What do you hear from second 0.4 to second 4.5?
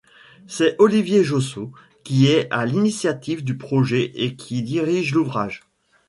C'est Olivier Josso qui est à l'initiative du projet et